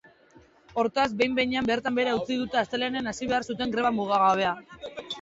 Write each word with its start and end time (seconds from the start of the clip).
Hortaz, 0.83 1.05
behin-behinean 1.19 1.69
bertan 1.73 1.97
behera 2.01 2.17
utzi 2.23 2.39
dute 2.41 2.61
astelehenean 2.65 3.15
hasi 3.15 3.33
behar 3.33 3.49
zuten 3.53 3.79
greba 3.79 3.97
mugagabea. 4.03 4.61